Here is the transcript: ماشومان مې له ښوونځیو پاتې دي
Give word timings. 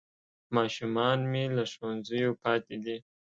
ماشومان 0.55 1.19
مې 1.31 1.43
له 1.55 1.63
ښوونځیو 1.71 2.31
پاتې 2.43 2.75
دي 2.85 2.97